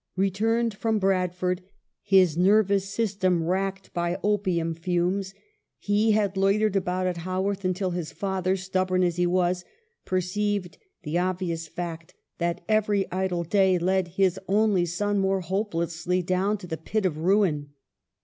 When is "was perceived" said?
9.27-10.79